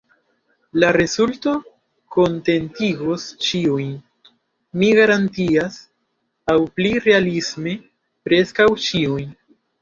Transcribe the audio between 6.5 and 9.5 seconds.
aŭ pli realisme, preskaŭ ĉiujn.